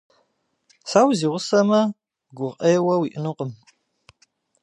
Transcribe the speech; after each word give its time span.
Сэ 0.89 0.99
узигъусэмэ, 1.09 1.79
гукъеуэ 2.37 2.95
уиӏэнукъым. 3.01 3.51